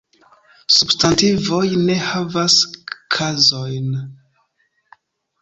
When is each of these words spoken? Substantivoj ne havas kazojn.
Substantivoj 0.75 1.61
ne 1.89 1.97
havas 2.05 2.57
kazojn. 3.19 3.93